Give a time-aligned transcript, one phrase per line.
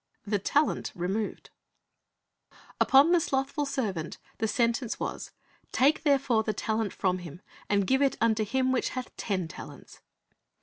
[0.25, 1.51] THE TALENT REMOVED
[2.79, 5.29] Upon the slothful servant the sentence was,
[5.71, 7.39] "Take therefore the talent from him,
[7.69, 10.01] and give it unto him which hath ten talents."